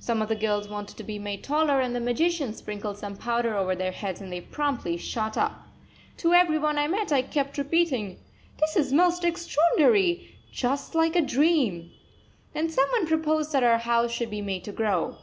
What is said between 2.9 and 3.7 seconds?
some powder